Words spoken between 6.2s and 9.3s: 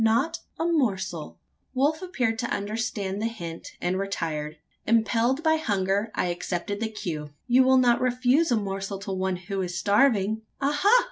accepted the cue: "You will not refuse a morsel to